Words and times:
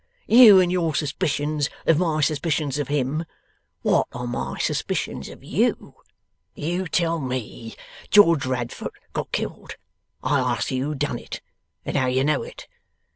You 0.25 0.59
and 0.59 0.71
your 0.71 0.95
suspicions 0.95 1.69
of 1.85 1.99
my 1.99 2.21
suspicions 2.21 2.79
of 2.79 2.87
him! 2.87 3.23
What 3.83 4.07
are 4.13 4.25
my 4.25 4.57
suspicions 4.57 5.29
of 5.29 5.43
you? 5.43 5.93
You 6.55 6.87
tell 6.87 7.19
me 7.19 7.75
George 8.09 8.47
Radfoot 8.47 8.95
got 9.13 9.31
killed. 9.31 9.75
I 10.23 10.39
ask 10.39 10.71
you 10.71 10.85
who 10.85 10.95
done 10.95 11.19
it 11.19 11.39
and 11.85 11.95
how 11.95 12.07
you 12.07 12.23
know 12.23 12.41
it. 12.41 12.67